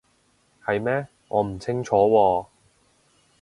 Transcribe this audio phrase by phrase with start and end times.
[0.65, 1.07] 係咩？
[1.27, 2.45] 我唔清楚喎